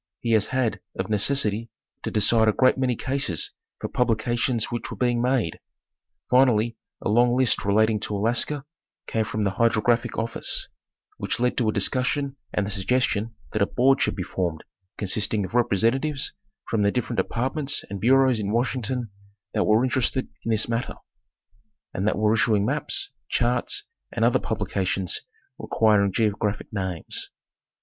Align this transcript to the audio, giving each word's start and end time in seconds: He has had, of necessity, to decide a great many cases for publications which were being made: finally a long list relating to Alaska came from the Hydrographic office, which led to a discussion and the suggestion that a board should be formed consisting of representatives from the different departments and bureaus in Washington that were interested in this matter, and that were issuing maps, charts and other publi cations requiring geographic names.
He 0.19 0.31
has 0.31 0.47
had, 0.47 0.79
of 0.97 1.11
necessity, 1.11 1.69
to 2.01 2.09
decide 2.09 2.47
a 2.47 2.53
great 2.53 2.75
many 2.75 2.95
cases 2.95 3.51
for 3.79 3.87
publications 3.87 4.71
which 4.71 4.89
were 4.89 4.97
being 4.97 5.21
made: 5.21 5.59
finally 6.27 6.75
a 7.03 7.07
long 7.07 7.35
list 7.37 7.63
relating 7.63 7.99
to 7.99 8.15
Alaska 8.15 8.65
came 9.05 9.25
from 9.25 9.43
the 9.43 9.51
Hydrographic 9.61 10.17
office, 10.17 10.67
which 11.17 11.39
led 11.39 11.55
to 11.59 11.69
a 11.69 11.71
discussion 11.71 12.35
and 12.51 12.65
the 12.65 12.71
suggestion 12.71 13.35
that 13.51 13.61
a 13.61 13.67
board 13.67 14.01
should 14.01 14.15
be 14.15 14.23
formed 14.23 14.63
consisting 14.97 15.45
of 15.45 15.53
representatives 15.53 16.33
from 16.67 16.81
the 16.81 16.91
different 16.91 17.17
departments 17.17 17.83
and 17.87 18.01
bureaus 18.01 18.39
in 18.39 18.51
Washington 18.51 19.11
that 19.53 19.65
were 19.65 19.83
interested 19.83 20.27
in 20.43 20.49
this 20.49 20.67
matter, 20.67 20.95
and 21.93 22.07
that 22.07 22.17
were 22.17 22.33
issuing 22.33 22.65
maps, 22.65 23.11
charts 23.29 23.83
and 24.11 24.25
other 24.25 24.39
publi 24.39 24.67
cations 24.67 25.17
requiring 25.59 26.11
geographic 26.11 26.73
names. 26.73 27.29